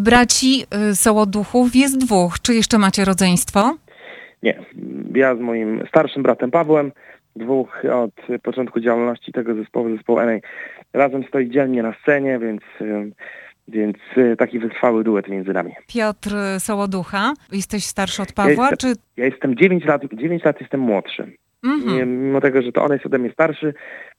[0.00, 2.40] Braci y, Sołoduchów jest dwóch.
[2.42, 3.76] Czy jeszcze macie rodzeństwo?
[4.42, 4.58] Nie.
[5.14, 6.92] Ja z moim starszym bratem Pawłem,
[7.36, 10.38] dwóch od początku działalności tego zespołu, zespołu NA,
[10.92, 13.12] razem stoi dzielnie na scenie, więc, y,
[13.68, 15.72] więc y, taki wytrwały duet między nami.
[15.86, 18.92] Piotr Sołoducha, jesteś starszy od Pawła, Ja czy...
[19.16, 21.32] Ja jestem 9 lat, 9 lat jestem młodszy.
[21.64, 22.24] Mhm.
[22.24, 23.74] Mimo tego, że to on jest ode mnie starszy,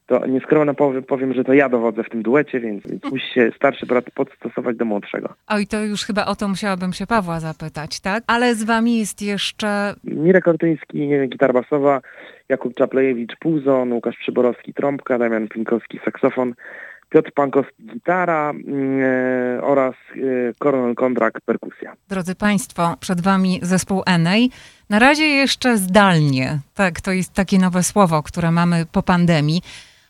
[0.10, 3.86] to nieskromnie powiem, powiem, że to ja dowodzę w tym duecie, więc, musi się starszy
[3.86, 5.34] brat podstosować do młodszego.
[5.48, 8.24] Oj, to już chyba o to musiałabym się Pawła zapytać, tak?
[8.28, 9.94] Ale z wami jest jeszcze...
[10.04, 12.02] Mirek Ortyński, gitar basowa,
[12.50, 16.54] Jakub Czaplejewicz, puzon, Łukasz Przyborowski, trąbka, Damian Pinkowski, saksofon,
[17.10, 20.18] Piotr Pankowski, gitara e, oraz e,
[20.60, 21.94] Kornel Kondrak, perkusja.
[22.10, 24.50] Drodzy Państwo, przed Wami zespół Enej.
[24.90, 26.60] Na razie jeszcze zdalnie.
[26.76, 29.62] Tak, to jest takie nowe słowo, które mamy po pandemii.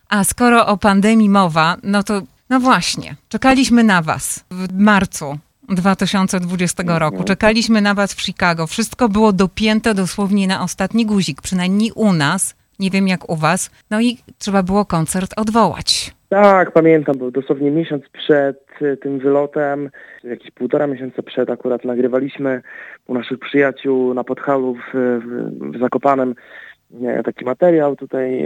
[0.09, 5.37] A skoro o pandemii mowa, no to no właśnie, czekaliśmy na Was w marcu
[5.69, 7.23] 2020 roku.
[7.23, 8.67] Czekaliśmy na Was w Chicago.
[8.67, 12.55] Wszystko było dopięte dosłownie na ostatni guzik, przynajmniej u nas.
[12.79, 13.71] Nie wiem jak u Was.
[13.91, 16.15] No i trzeba było koncert odwołać.
[16.29, 19.89] Tak, pamiętam, bo dosłownie miesiąc przed e, tym wylotem,
[20.23, 22.61] jakieś półtora miesiąca przed akurat nagrywaliśmy
[23.07, 26.35] u naszych przyjaciół na Podhalu w, w, w Zakopanem
[27.03, 28.45] e, taki materiał tutaj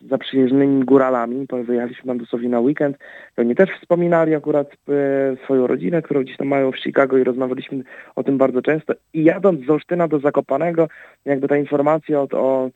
[0.00, 1.46] zaprzyjaźnionymi góralami.
[1.64, 2.96] Wyjechaliśmy tam dosłownie na weekend.
[3.36, 7.82] Oni też wspominali akurat e, swoją rodzinę, którą gdzieś tam mają w Chicago i rozmawialiśmy
[8.16, 8.94] o tym bardzo często.
[9.14, 10.88] I jadąc z Olsztyna do Zakopanego,
[11.24, 12.70] jakby ta informacja od, o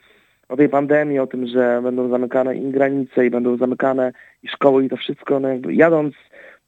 [0.50, 4.12] o tej pandemii, o tym, że będą zamykane i granice, i będą zamykane
[4.42, 6.14] i szkoły, i to wszystko, no jakby jadąc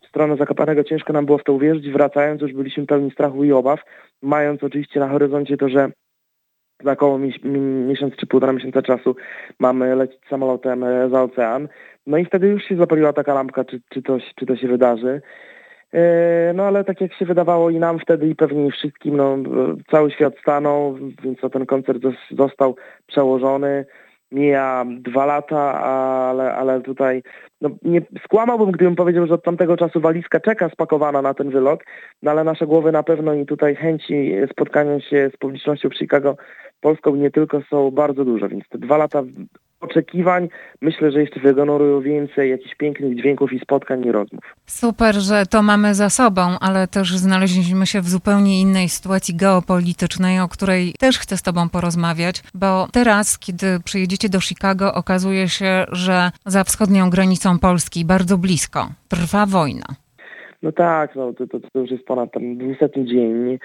[0.02, 3.52] w stronę Zakopanego ciężko nam było w to uwierzyć, wracając już byliśmy pełni strachu i
[3.52, 3.80] obaw,
[4.22, 5.90] mając oczywiście na horyzoncie to, że
[6.84, 9.16] za około mi- mi- miesiąc czy półtora miesiąca czasu
[9.58, 11.68] mamy lecieć samolotem e, za ocean.
[12.06, 15.22] No i wtedy już się zapaliła taka lampka, czy, czy, to, czy to się wydarzy.
[15.94, 19.40] E, No ale tak jak się wydawało i nam wtedy i pewnie wszystkim, no e,
[19.90, 23.84] cały świat stanął, więc ten koncert zos- został przełożony.
[24.32, 27.22] Mija dwa lata, ale, ale tutaj
[27.62, 31.80] no, nie skłamałbym, gdybym powiedział, że od tamtego czasu walizka czeka spakowana na ten wylot,
[32.22, 36.36] no ale nasze głowy na pewno i tutaj chęci spotkania się z publicznością Chicago
[36.80, 39.22] Polską nie tylko są bardzo duże, więc te dwa lata
[39.82, 40.48] oczekiwań
[40.80, 44.44] myślę, że jeszcze wygenerują więcej jakichś pięknych dźwięków i spotkań i rozmów.
[44.66, 50.40] Super, że to mamy za sobą, ale też znaleźliśmy się w zupełnie innej sytuacji geopolitycznej,
[50.40, 55.84] o której też chcę z Tobą porozmawiać, bo teraz, kiedy przyjedziecie do Chicago, okazuje się,
[55.92, 60.01] że za wschodnią granicą Polski, bardzo blisko, trwa wojna.
[60.62, 63.58] No tak, no to, to, to już jest ponad ten 200 dzień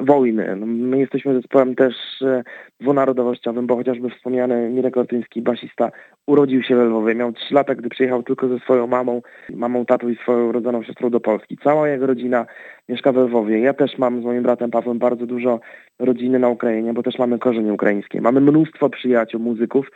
[0.00, 0.56] wojny.
[0.56, 2.42] No, my jesteśmy zespołem też e,
[2.80, 5.90] dwunarodowościowym, bo chociażby wspomniany Mirek Ortyński, basista,
[6.26, 7.14] urodził się we Lwowie.
[7.14, 11.10] Miał 3 lata, gdy przyjechał tylko ze swoją mamą, mamą, tatą i swoją rodzoną siostrą
[11.10, 11.58] do Polski.
[11.64, 12.46] Cała jego rodzina
[12.88, 13.60] mieszka we Lwowie.
[13.60, 15.60] Ja też mam z moim bratem Pawłem bardzo dużo
[15.98, 18.20] rodziny na Ukrainie, bo też mamy korzenie ukraińskie.
[18.20, 19.90] Mamy mnóstwo przyjaciół, muzyków.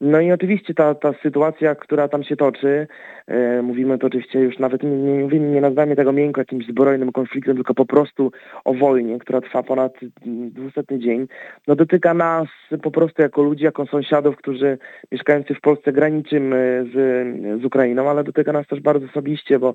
[0.00, 2.86] No i oczywiście ta, ta sytuacja, która tam się toczy,
[3.26, 7.12] e, mówimy to oczywiście już nawet nie, nie, mówimy, nie nazywamy tego miękko jakimś zbrojnym
[7.12, 8.32] konfliktem, tylko po prostu
[8.64, 9.92] o wojnie, która trwa ponad
[10.26, 11.26] 200 dzień,
[11.66, 12.48] no dotyka nas
[12.82, 14.78] po prostu jako ludzi, jako sąsiadów, którzy
[15.12, 19.74] mieszkający w Polsce graniczymy z, z Ukrainą, ale dotyka nas też bardzo osobiście, bo,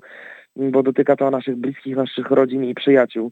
[0.56, 3.30] bo dotyka to naszych bliskich, naszych rodzin i przyjaciół.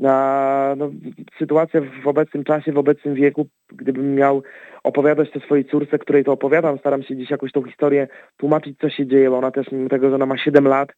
[0.00, 0.90] Na, no,
[1.38, 4.42] sytuacja w obecnym czasie, w obecnym wieku, gdybym miał
[4.84, 8.90] opowiadać to swojej córce, której to opowiadam, staram się dziś jakoś tą historię tłumaczyć, co
[8.90, 10.88] się dzieje, bo ona też, mimo tego, że ona ma 7 lat,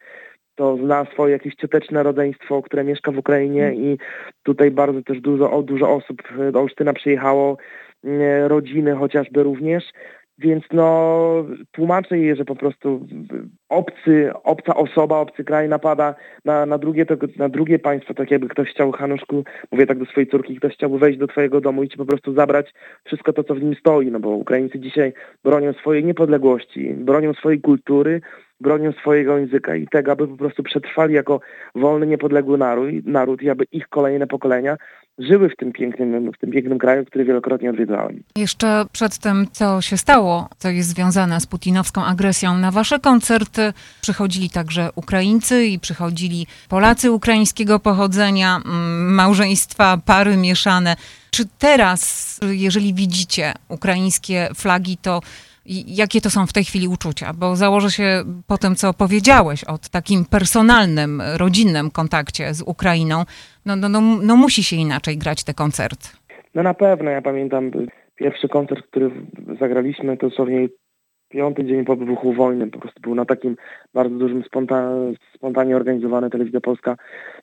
[0.55, 3.99] to zna swoje jakieś cioteczne rodzeństwo, które mieszka w Ukrainie i
[4.43, 6.23] tutaj bardzo też dużo, dużo osób
[6.53, 7.57] do Olsztyna przyjechało,
[8.05, 9.85] e, rodziny chociażby również,
[10.41, 13.07] więc no tłumaczę jej, że po prostu
[13.69, 16.15] obcy, obca osoba, obcy kraj napada
[16.45, 20.05] na, na, drugie, to, na drugie państwo, tak jakby ktoś chciał, Hanuszku, mówię tak do
[20.05, 22.75] swojej córki, ktoś chciałby wejść do twojego domu i ci po prostu zabrać
[23.05, 25.13] wszystko to, co w nim stoi, no bo Ukraińcy dzisiaj
[25.45, 28.21] bronią swojej niepodległości, bronią swojej kultury,
[28.61, 31.41] bronią swojego języka i tego, aby po prostu przetrwali jako
[31.75, 34.77] wolny, niepodległy naród, naród i aby ich kolejne pokolenia
[35.21, 38.23] żyły w tym pięknym, w tym pięknym kraju, który wielokrotnie odwiedzałem.
[38.37, 43.73] Jeszcze przed tym, co się stało, co jest związane z putinowską agresją, na wasze koncerty
[44.01, 50.97] przychodzili także Ukraińcy i przychodzili Polacy ukraińskiego pochodzenia, mm, małżeństwa, pary mieszane.
[51.31, 55.21] Czy teraz, jeżeli widzicie ukraińskie flagi, to
[55.87, 57.33] jakie to są w tej chwili uczucia?
[57.35, 63.25] Bo założę się po tym, co powiedziałeś o takim personalnym, rodzinnym kontakcie z Ukrainą,
[63.67, 66.09] no, no, no, no musi się inaczej grać te koncerty.
[66.55, 67.71] No na pewno, ja pamiętam
[68.17, 69.11] pierwszy koncert, który
[69.61, 70.69] zagraliśmy, to dosłownie
[71.31, 73.57] piąty dzień po wybuchu wojny, po prostu był na takim
[73.95, 74.91] bardzo dużym sponta
[75.35, 76.31] spontanie organizowany.
[76.31, 76.97] Telewizja Polska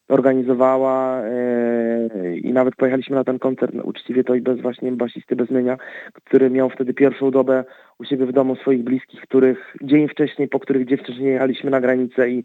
[0.10, 5.36] organizowała e, i nawet pojechaliśmy na ten koncert no, uczciwie to i bez właśnie basisty
[5.36, 5.78] Bezmienia,
[6.14, 7.64] który miał wtedy pierwszą dobę
[8.00, 11.82] u siebie w domu swoich bliskich, których dzień wcześniej, po których dzień wcześniej jechaliśmy na
[11.82, 12.44] granicę i,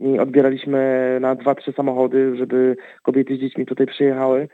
[0.00, 4.48] i odbieraliśmy na dwa, trzy samochody, żeby kobiety z dziećmi tutaj przyjechały.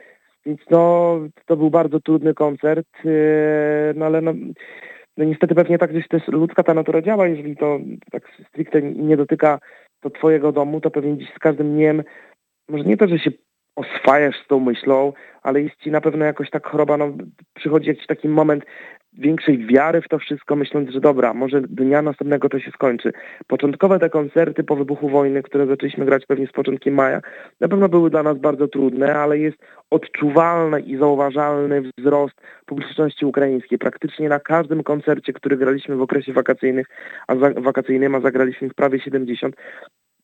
[0.45, 3.09] Więc no, to był bardzo trudny koncert, e,
[3.95, 4.33] no ale no,
[5.17, 7.79] no niestety pewnie tak gdzieś też ludzka ta natura działa, jeżeli to
[8.11, 9.59] tak stricte nie dotyka
[10.01, 12.03] to twojego domu, to pewnie dziś z każdym dniem,
[12.69, 13.31] może nie to, że się
[13.75, 17.13] oswajasz z tą myślą, ale jest ci na pewno jakoś tak choroba, no
[17.53, 18.63] przychodzi jakiś taki moment
[19.17, 23.11] większej wiary w to wszystko, myśląc, że dobra, może dnia następnego to się skończy.
[23.47, 27.21] Początkowe te koncerty po wybuchu wojny, które zaczęliśmy grać pewnie z początkiem maja,
[27.59, 29.57] na pewno były dla nas bardzo trudne, ale jest
[29.89, 33.77] odczuwalny i zauważalny wzrost publiczności ukraińskiej.
[33.77, 36.87] Praktycznie na każdym koncercie, który graliśmy w okresie wakacyjnych,
[37.27, 39.55] a za, wakacyjnym, a zagraliśmy w prawie 70,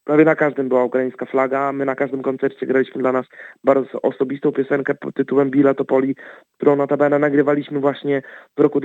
[0.03, 1.71] prawie na każdym była ukraińska flaga.
[1.71, 3.25] My na każdym koncercie graliśmy dla nas
[3.63, 6.15] bardzo osobistą piosenkę pod tytułem Billa Topoli,
[6.57, 8.21] którą notabene nagrywaliśmy właśnie
[8.57, 8.79] w roku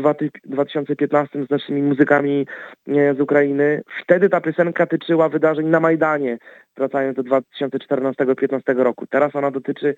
[0.45, 2.47] 2015 z naszymi muzykami
[2.87, 3.83] z Ukrainy.
[4.03, 6.39] Wtedy ta piosenka tyczyła wydarzeń na Majdanie,
[6.77, 9.07] wracając do 2014-2015 roku.
[9.07, 9.95] Teraz ona dotyczy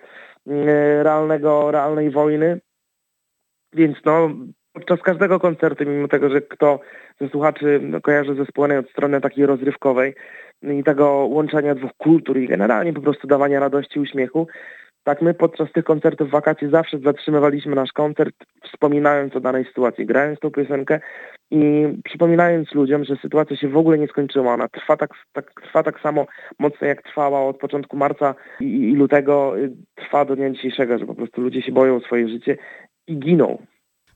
[1.01, 2.59] realnego, realnej wojny.
[3.73, 4.29] Więc no,
[4.73, 6.79] podczas każdego koncertu, mimo tego, że kto
[7.21, 10.15] ze słuchaczy kojarzy zespoły od strony takiej rozrywkowej,
[10.63, 14.47] i tego łączenia dwóch kultur i generalnie po prostu dawania radości uśmiechu.
[15.03, 20.39] Tak my podczas tych koncertów wakacji zawsze zatrzymywaliśmy nasz koncert, wspominając o danej sytuacji, grając
[20.39, 20.99] tą piosenkę
[21.51, 24.53] i przypominając ludziom, że sytuacja się w ogóle nie skończyła.
[24.53, 26.25] Ona trwa tak, tak, trwa tak samo
[26.59, 29.53] mocno, jak trwała od początku marca i, i lutego,
[29.95, 32.57] trwa do dnia dzisiejszego, że po prostu ludzie się boją o swoje życie
[33.07, 33.65] i giną.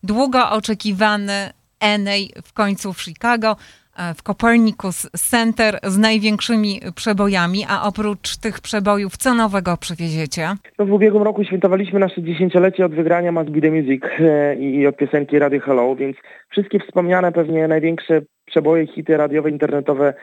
[0.04, 1.50] Długo oczekiwany
[1.80, 3.56] Enej w końcu w Chicago.
[4.00, 10.48] E, w Copernicus Center z największymi przebojami, a oprócz tych przebojów co nowego przywieziecie?
[10.80, 14.88] No w ubiegłym roku świętowaliśmy nasze dziesięciolecie od wygrania Must Be The Music e, i
[14.88, 16.18] od piosenki Radio Hello, więc
[16.50, 20.14] wszystkie wspomniane pewnie największe przeboje, hity radiowe, internetowe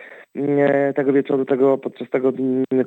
[0.95, 2.33] tego wieczoru, tego, podczas tego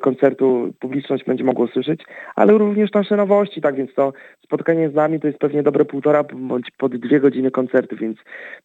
[0.00, 2.00] koncertu publiczność będzie mogła słyszeć,
[2.36, 4.12] ale również nasze nowości, tak więc to
[4.44, 8.18] spotkanie z nami to jest pewnie dobre półtora bądź pod dwie godziny koncertu, więc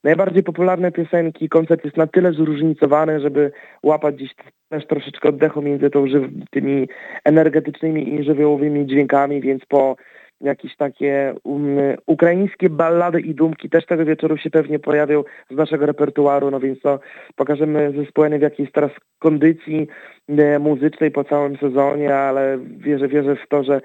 [0.03, 3.51] najbardziej popularne piosenki, koncert jest na tyle zróżnicowany, żeby
[3.83, 4.35] łapać gdzieś
[4.69, 6.05] też troszeczkę oddechu między tą
[6.51, 6.87] tymi
[7.25, 9.95] energetycznymi i żywiołowymi dźwiękami, więc po
[10.41, 15.85] jakieś takie um, ukraińskie ballady i dumki też tego wieczoru się pewnie pojawią z naszego
[15.85, 16.99] repertuaru, no więc to
[17.35, 19.87] pokażemy zespoły w jakiej jest teraz kondycji
[20.29, 23.81] e, muzycznej po całym sezonie, ale wierzę, wierzę w to, że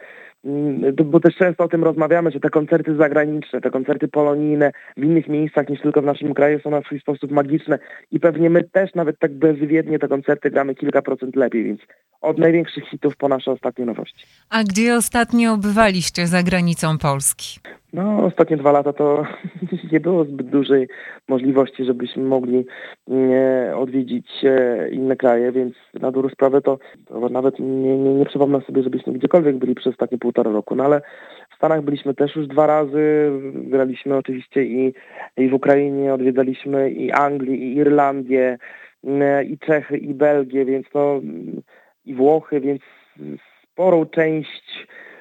[1.05, 5.29] bo też często o tym rozmawiamy, że te koncerty zagraniczne, te koncerty polonijne w innych
[5.29, 7.79] miejscach niż tylko w naszym kraju są na swój sposób magiczne
[8.11, 11.81] i pewnie my też nawet tak bezwiednie te koncerty gramy kilka procent lepiej, więc
[12.21, 14.27] od największych hitów po nasze ostatnie nowości.
[14.51, 17.61] A gdzie ostatnio bywaliście za granicą Polski?
[17.93, 19.25] No, ostatnie dwa lata to
[19.93, 20.89] nie było zbyt dużej
[21.29, 22.67] możliwości, żebyśmy mogli
[23.07, 28.27] nie odwiedzić e, inne kraje, więc na dobrą sprawę to, to nawet nie, nie, nie
[28.27, 30.75] przypomnę sobie, żebyśmy gdziekolwiek byli przez ostatnie półtora roku.
[30.75, 31.01] No ale
[31.51, 34.95] w Stanach byliśmy też już dwa razy, graliśmy oczywiście i,
[35.37, 38.59] i w Ukrainie, odwiedzaliśmy i Anglię, i Irlandię,
[39.05, 41.21] e, i Czechy, i Belgię, więc to
[42.05, 42.83] i Włochy, więc
[43.63, 45.16] sporą część mm, e,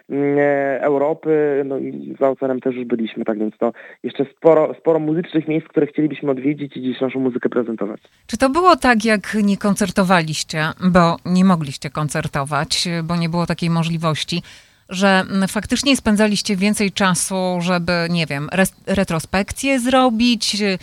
[0.80, 3.72] Europy, no i za oceanem też już byliśmy, tak więc to
[4.04, 8.02] jeszcze sporo, sporo muzycznych miejsc, które chcielibyśmy odwiedzić i dziś naszą muzykę prezentować.
[8.28, 13.70] Czy to było tak, jak nie koncertowaliście, bo nie mogliście koncertować, bo nie było takiej
[13.70, 14.42] możliwości,
[14.90, 18.50] że faktycznie spędzaliście więcej czasu, żeby, nie wiem,
[18.88, 20.78] retrospekcję zrobić, E,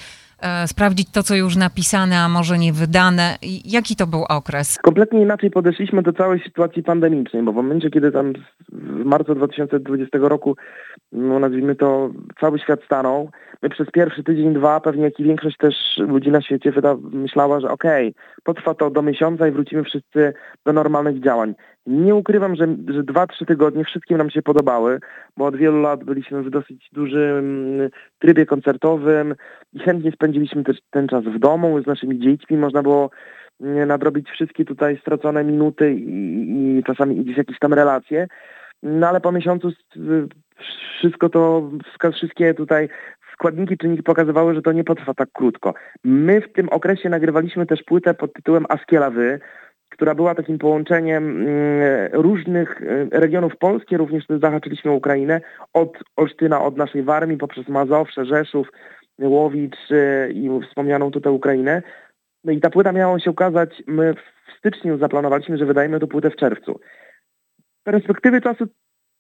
[0.67, 3.39] sprawdzić to, co już napisane, a może nie wydane.
[3.65, 4.79] Jaki to był okres?
[4.83, 8.33] Kompletnie inaczej podeszliśmy do całej sytuacji pandemicznej, bo w momencie, kiedy tam
[8.73, 10.57] w marcu 2020 roku,
[11.13, 13.31] no nazwijmy to, cały świat stanął,
[13.63, 16.73] my przez pierwszy tydzień, dwa, pewnie jak i większość też ludzi na świecie
[17.13, 20.35] myślała, że okej, okay, potrwa to do miesiąca i wrócimy wszyscy
[20.67, 21.55] do normalnych działań.
[21.87, 25.01] Nie ukrywam, że, że dwa, trzy tygodnie wszystkim nam się podobały,
[25.37, 27.79] bo od wielu lat byliśmy w dosyć dużym
[28.19, 29.35] trybie koncertowym
[29.73, 32.57] i chętnie spędziliśmy też ten czas w domu z naszymi dziećmi.
[32.57, 33.11] Można było
[33.61, 38.27] mm, nadrobić wszystkie tutaj stracone minuty i, i czasami gdzieś jakieś tam relacje.
[38.83, 39.71] No ale po miesiącu
[40.99, 41.71] wszystko to,
[42.13, 42.89] wszystkie tutaj
[43.33, 45.75] składniki, czynniki pokazywały, że to nie potrwa tak krótko.
[46.05, 49.41] My w tym okresie nagrywaliśmy też płytę pod tytułem Askiela Wy,
[49.93, 55.41] która była takim połączeniem mm, różnych y, regionów Polski, również zahaczyliśmy Ukrainę,
[55.73, 58.69] od Olsztyna, od naszej Warmii, poprzez Mazowsze, Rzeszów,
[59.19, 59.77] Łowicz
[60.35, 61.83] i wspomnianą tutaj Ukrainę.
[62.45, 66.31] No i ta płyta miała się ukazać, my w styczniu zaplanowaliśmy, że wydajemy tę płytę
[66.31, 66.81] w czerwcu.
[67.85, 68.67] Perspektywy czasu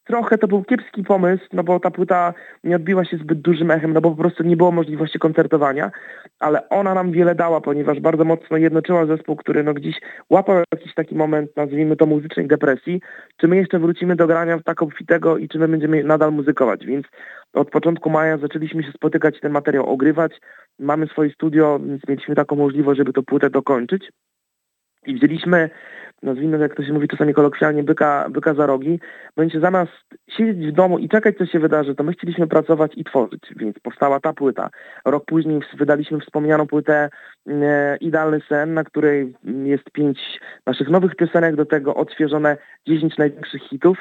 [0.04, 3.92] trochę to był kiepski pomysł, no bo ta płyta nie odbiła się zbyt dużym echem,
[3.92, 5.90] no bo po prostu nie było możliwości koncertowania,
[6.38, 10.94] ale ona nam wiele dała, ponieważ bardzo mocno jednoczyła zespół, który no gdzieś łapał jakiś
[10.94, 13.00] taki moment, nazwijmy to muzycznej depresji,
[13.37, 16.87] czy my jeszcze wrócimy do grania w taką fitego i czy my będziemy nadal muzykować,
[16.87, 17.06] więc
[17.52, 20.32] od początku maja zaczęliśmy się spotykać ten materiał ogrywać,
[20.78, 24.11] mamy swoje studio, więc mieliśmy taką możliwość, żeby tę płytę dokończyć
[25.06, 25.71] i wzięliśmy
[26.23, 29.00] nazwijmy, jak to się mówi czasami kolokwialnie, byka, byka za rogi,
[29.37, 29.92] będzie zamiast
[30.28, 33.78] siedzieć w domu i czekać, co się wydarzy, to my chcieliśmy pracować i tworzyć, więc
[33.78, 34.71] powstała ta płyta.
[35.04, 37.11] Rok później wydaliśmy wspomnianą płytę
[37.49, 42.56] e, Idealny Sen, na której jest pięć naszych nowych piosenek, do tego odświeżone
[42.88, 43.99] dziesięć największych hitów.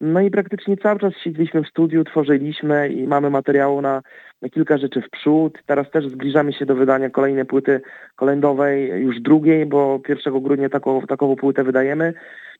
[0.00, 4.02] No i praktycznie cały czas siedzieliśmy w studiu, tworzyliśmy i mamy materiału na
[4.50, 5.58] kilka rzeczy w przód.
[5.66, 7.80] Teraz też zbliżamy się do wydania kolejnej płyty
[8.16, 12.14] kolędowej, już drugiej, bo 1 grudnia taką, taką płytę wydajemy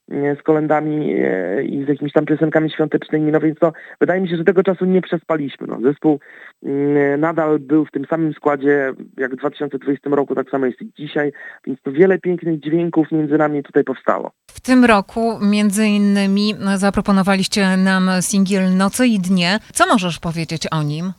[0.09, 4.37] z kolendami e, i z jakimiś tam piosenkami świątecznymi, no więc to wydaje mi się,
[4.37, 5.67] że tego czasu nie przespaliśmy.
[5.67, 6.19] No, zespół
[6.63, 10.91] mm, nadal był w tym samym składzie jak w 2020 roku, tak samo jest i
[10.97, 11.31] dzisiaj,
[11.67, 14.31] więc to wiele pięknych dźwięków między nami tutaj powstało.
[14.51, 19.59] W tym roku między innymi zaproponowaliście nam singiel Noce i Dnie.
[19.73, 21.11] Co możesz powiedzieć o nim?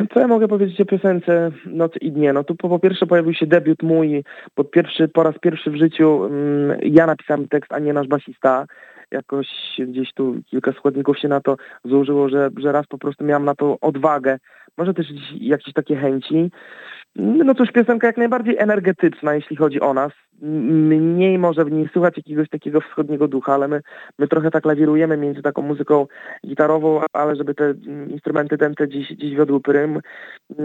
[0.00, 2.32] Mm, co ja mogę powiedzieć o piosence Noce i Dnie?
[2.32, 4.24] No tu po, po pierwsze pojawił się debiut mój,
[4.56, 6.32] bo pierwszy, po raz pierwszy w życiu um,
[6.82, 8.66] ja napisałem tekst, a nie nasz basista.
[9.10, 13.44] Jakoś gdzieś tu kilka składników się na to złożyło, że, że raz po prostu miałam
[13.44, 14.38] na to odwagę,
[14.76, 15.06] może też
[15.40, 16.50] jakieś takie chęci.
[17.16, 20.12] No cóż, piosenka jak najbardziej energetyczna, jeśli chodzi o nas.
[20.42, 23.80] Mniej może w niej słychać jakiegoś takiego wschodniego ducha, ale my,
[24.18, 26.06] my trochę tak lawirujemy między taką muzyką
[26.46, 27.74] gitarową, ale żeby te
[28.08, 30.00] instrumenty dęte dziś, dziś wiodły prym.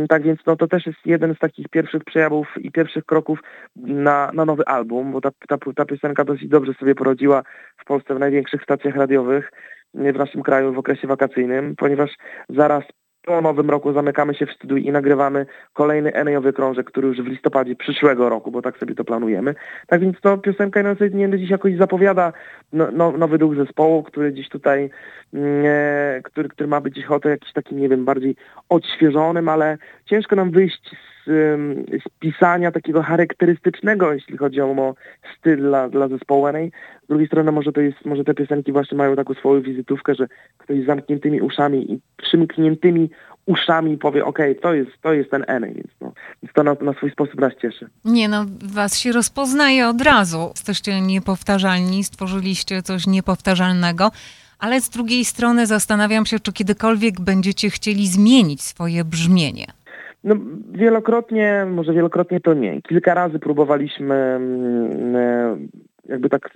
[0.09, 3.39] Tak więc no, to też jest jeden z takich pierwszych przejawów i pierwszych kroków
[3.75, 7.43] na, na nowy album, bo ta, ta, ta piosenka dosyć dobrze sobie porodziła
[7.77, 9.51] w Polsce w największych stacjach radiowych
[9.93, 12.11] w naszym kraju w okresie wakacyjnym, ponieważ
[12.49, 12.83] zaraz
[13.25, 17.27] po nowym roku zamykamy się w studiu i nagrywamy kolejny Enejowy krążek, który już w
[17.27, 19.55] listopadzie przyszłego roku, bo tak sobie to planujemy.
[19.87, 22.33] Tak więc to piosenka na nie dziś jakoś zapowiada
[22.73, 24.89] no, no, nowy duch zespołu, który dziś tutaj,
[25.33, 28.35] mm, e, który, który ma być oto jakiś taki, nie wiem, bardziej
[28.69, 34.95] odświeżonym, ale ciężko nam wyjść z, z pisania takiego charakterystycznego, jeśli chodzi o
[35.37, 36.59] styl dla, dla zespołu NA.
[37.03, 40.27] Z drugiej strony może to jest, może te piosenki właśnie mają taką swoją wizytówkę, że
[40.57, 43.09] ktoś z zamkniętymi uszami i przymkniętymi
[43.45, 46.13] uszami powie, okej, okay, to, jest, to jest ten Eny, więc, no,
[46.43, 47.87] więc to na, na swój sposób nas cieszy.
[48.05, 50.51] Nie no, was się rozpoznaje od razu.
[50.55, 54.11] Jesteście niepowtarzalni, stworzyliście coś niepowtarzalnego.
[54.59, 59.65] Ale z drugiej strony zastanawiam się, czy kiedykolwiek będziecie chcieli zmienić swoje brzmienie.
[60.25, 60.35] No,
[60.71, 62.81] wielokrotnie, może wielokrotnie to nie.
[62.81, 65.57] Kilka razy próbowaliśmy mm, e,
[66.05, 66.49] jakby tak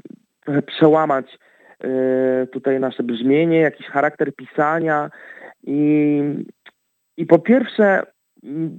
[0.65, 1.39] przełamać
[1.83, 5.09] e, tutaj nasze brzmienie, jakiś charakter pisania
[5.63, 6.21] i,
[7.17, 8.03] i po pierwsze
[8.43, 8.77] mm,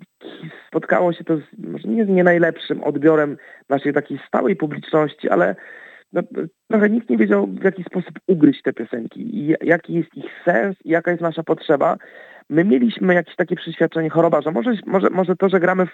[0.69, 3.37] spotkało się to z, może nie nie najlepszym odbiorem
[3.69, 5.57] naszej takiej stałej publiczności, ale
[6.13, 6.23] no,
[6.71, 10.77] trochę nikt nie wiedział w jaki sposób ugryźć te piosenki i jaki jest ich sens
[10.85, 11.97] i jaka jest nasza potrzeba.
[12.51, 15.87] My mieliśmy jakieś takie przeświadczenie choroba, że może, może, może to, że gramy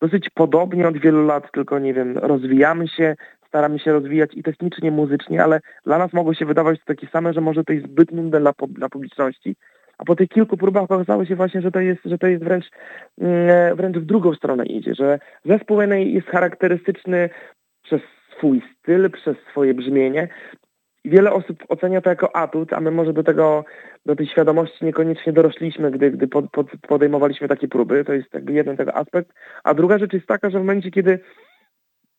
[0.00, 3.14] dosyć podobnie od wielu lat, tylko nie wiem, rozwijamy się,
[3.48, 7.32] staramy się rozwijać i technicznie, muzycznie, ale dla nas mogło się wydawać to takie same,
[7.32, 9.56] że może to jest zbyt nudne dla, dla publiczności.
[9.98, 12.70] A po tych kilku próbach okazało się właśnie, że to jest, że to jest wręcz,
[13.18, 17.30] mm, wręcz w drugą stronę idzie, że zespół jest charakterystyczny
[17.82, 18.00] przez
[18.36, 20.28] swój styl, przez swoje brzmienie.
[21.04, 23.64] Wiele osób ocenia to jako atut, a my może do tego,
[24.06, 28.04] do tej świadomości niekoniecznie dorośliśmy, gdy, gdy pod, pod, podejmowaliśmy takie próby.
[28.04, 29.30] To jest jakby jeden tego aspekt.
[29.64, 31.20] A druga rzecz jest taka, że w momencie, kiedy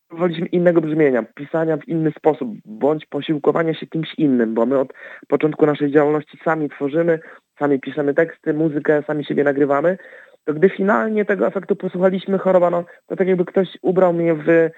[0.07, 4.93] próbowaliśmy innego brzmienia, pisania w inny sposób, bądź posiłkowania się kimś innym, bo my od
[5.27, 7.19] początku naszej działalności sami tworzymy,
[7.59, 9.97] sami piszemy teksty, muzykę, sami siebie nagrywamy,
[10.45, 14.69] to gdy finalnie tego efektu posłuchaliśmy choroba, no to tak jakby ktoś ubrał mnie w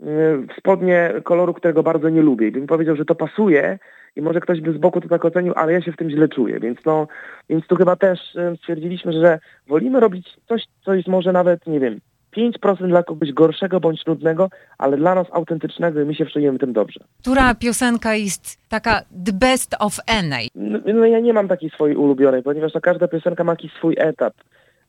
[0.00, 2.48] w spodnie koloru, którego bardzo nie lubię.
[2.48, 3.78] I bym powiedział, że to pasuje
[4.16, 6.28] i może ktoś by z boku to tak ocenił, ale ja się w tym źle
[6.28, 6.60] czuję.
[6.60, 7.06] Więc no,
[7.48, 8.18] więc tu chyba też
[8.60, 9.38] stwierdziliśmy, że
[9.68, 12.00] wolimy robić coś, co jest może nawet, nie wiem,
[12.36, 16.72] 5% dla kogoś gorszego bądź nudnego, ale dla nas autentycznego i my się czujemy tym
[16.72, 17.00] dobrze.
[17.20, 20.46] Która piosenka jest taka the best of any?
[20.54, 23.94] No, no ja nie mam takiej swojej ulubionej, ponieważ no, każda piosenka ma jakiś swój
[23.98, 24.34] etap.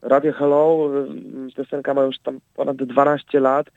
[0.02, 0.90] Radio Hello,
[1.56, 3.68] piosenka ma już tam ponad 12 lat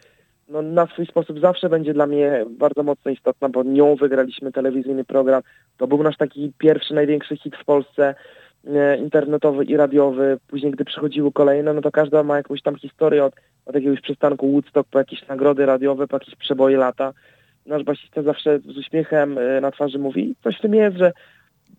[0.48, 5.04] no, na swój sposób zawsze będzie dla mnie bardzo mocno istotna, bo nią wygraliśmy telewizyjny
[5.04, 5.42] program.
[5.76, 8.14] To był nasz taki pierwszy, największy hit w Polsce.
[8.66, 13.24] e, internetowy i radiowy, później gdy przychodziły kolejne, no to każda ma jakąś tam historię
[13.24, 13.34] od,
[13.66, 17.12] od jakiegoś przystanku Woodstock po jakieś nagrody radiowe, po jakieś przeboje lata.
[17.66, 21.12] Nasz basista zawsze z uśmiechem e, na twarzy mówi, coś w tym jest, że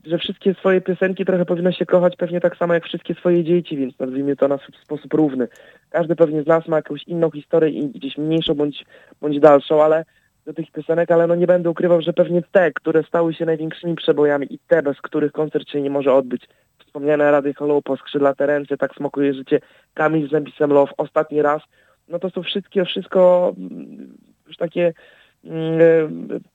[0.06, 3.78] że wszystkie swoje piosenki trochę powinno się kochać pewnie tak samo jak wszystkie swoje dzieci,
[3.78, 5.48] więc nazwijmy to na sposób równy.
[5.90, 8.86] Każdy pewnie z nas ma jakąś inną historię i gdzieś mniejszą bądź,
[9.22, 10.06] bądź dalszą, ale
[10.46, 13.96] do tych piosenek, ale no nie będę ukrywał, że pewnie te, które stały się największymi
[13.96, 16.50] przebojami i te, bez których koncert się nie może odbyć.
[16.86, 19.60] Wspomniane Rady Hollow, Poskrzydlate Ręce, Tak Smokuje Życie,
[19.94, 21.62] Kamil z napisem Love, Ostatni Raz,
[22.08, 24.18] no to są wszystkie, wszystko mm,
[24.48, 24.94] już takie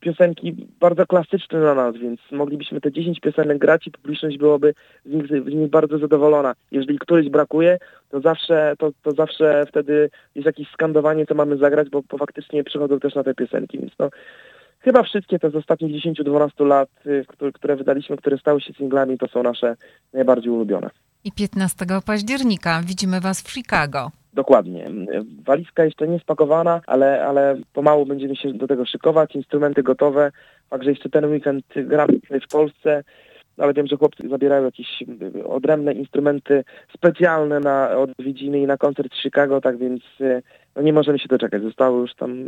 [0.01, 5.13] piosenki bardzo klasyczne dla nas, więc moglibyśmy te 10 piosenek grać i publiczność byłoby z
[5.13, 6.55] nich, z nich bardzo zadowolona.
[6.71, 7.79] Jeżeli któryś brakuje,
[8.11, 12.65] to zawsze, to, to zawsze wtedy jest jakieś skandowanie, co mamy zagrać, bo, bo faktycznie
[12.65, 14.11] przychodzą też na te piosenki, więc no
[14.81, 19.19] chyba wszystkie te z ostatnich 10-12 lat, y, które, które wydaliśmy, które stały się singlami,
[19.19, 19.77] to są nasze
[20.13, 20.91] najbardziej ulubione.
[21.25, 24.11] I 15 października widzimy Was w Chicago.
[24.35, 24.91] Dokładnie.
[25.45, 30.33] Walizka jeszcze nie spakowana, ale, ale pomału będziemy się do tego szykować, instrumenty gotowe,
[30.71, 33.05] także jeszcze ten weekend gramy w Polsce,
[33.59, 35.05] ale wiem, że chłopcy zabierają jakieś
[35.45, 40.03] odrębne instrumenty specjalne na odwiedziny i na koncert w Chicago, tak więc
[40.77, 41.63] no nie możemy się doczekać.
[41.63, 42.45] Zostało już tam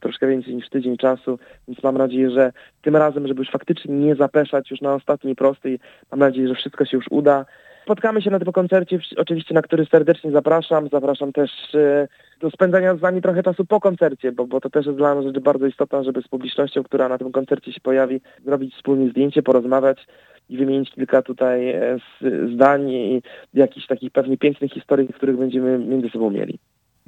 [0.00, 1.38] troszkę więcej niż tydzień czasu,
[1.68, 2.52] więc mam nadzieję, że
[2.82, 5.78] tym razem, żeby już faktycznie nie zapeszać już na ostatniej prostej,
[6.10, 7.44] mam nadzieję, że wszystko się już uda.
[7.90, 10.88] Spotkamy się na tym koncercie, oczywiście na który serdecznie zapraszam.
[10.92, 12.08] Zapraszam też e,
[12.40, 15.24] do spędzania z Wami trochę czasu po koncercie, bo, bo to też jest dla nas
[15.24, 19.42] rzecz bardzo istotna, żeby z publicznością, która na tym koncercie się pojawi, zrobić wspólnie zdjęcie,
[19.42, 20.06] porozmawiać
[20.48, 21.98] i wymienić kilka tutaj e,
[22.54, 23.22] zdań i
[23.54, 26.58] jakichś takich pewnie pięknych historii, których będziemy między sobą mieli.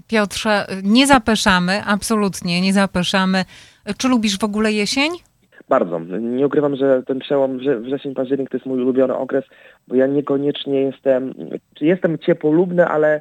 [0.07, 3.45] Piotrze, nie zapeszamy, absolutnie nie zapeszamy.
[3.99, 5.11] Czy lubisz w ogóle jesień?
[5.73, 5.99] Bardzo.
[6.21, 9.45] Nie ukrywam, że ten przełom wrzesień, październik to jest mój ulubiony okres,
[9.89, 11.35] bo ja niekoniecznie jestem,
[11.75, 13.21] czy jestem ciepłolubny, ale,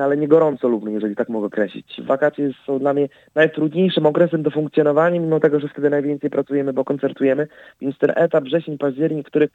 [0.00, 2.00] ale nie gorąco lubny, jeżeli tak mogę określić.
[2.06, 6.84] Wakacje są dla mnie najtrudniejszym okresem do funkcjonowania, mimo tego, że wtedy najwięcej pracujemy, bo
[6.84, 7.48] koncertujemy,
[7.80, 9.48] więc ten etap wrzesień, październik, który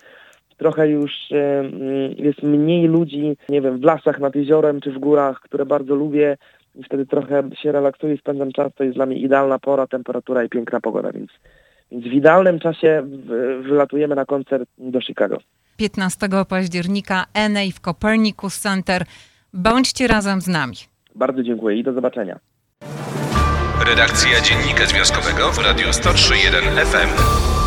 [0.58, 1.12] trochę już
[2.18, 6.38] jest mniej ludzi, nie wiem, w lasach nad jeziorem czy w górach, które bardzo lubię
[6.76, 10.50] i wtedy trochę się relaksuję, spędzam czas, to jest dla mnie idealna pora, temperatura i
[10.50, 11.32] piękna pogoda, więc
[11.92, 13.04] więc w idealnym czasie
[13.62, 15.38] wylatujemy na koncert do Chicago.
[15.78, 19.06] 15 października NA w Copernicus Center.
[19.54, 20.76] Bądźcie razem z nami.
[21.16, 22.40] Bardzo dziękuję i do zobaczenia.
[23.88, 27.61] Redakcja Dziennika Związkowego w Radiu 103.1 FM.